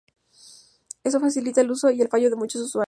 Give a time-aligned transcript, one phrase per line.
[1.03, 2.79] Eso facilita el uso y el fallo de muchos usuarios.